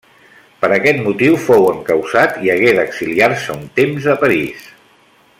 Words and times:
Per 0.61 0.69
aquest 0.77 1.01
motiu 1.07 1.35
fou 1.43 1.67
encausat 1.73 2.41
i 2.47 2.51
hagué 2.53 2.73
d'exiliar-se 2.79 3.59
un 3.59 3.69
temps 3.81 4.09
a 4.15 4.21
París. 4.25 4.65